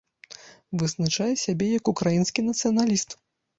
Вызначае 0.83 1.29
сябе 1.43 1.69
як 1.77 1.93
украінскі 1.95 2.49
нацыяналіст. 2.49 3.09